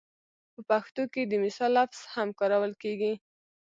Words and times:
په 0.53 0.61
پښتو 0.69 1.03
کې 1.13 1.21
د 1.25 1.33
مثال 1.43 1.71
لفظ 1.77 1.99
هم 2.13 2.29
کارول 2.39 2.73
کېږي 2.83 3.13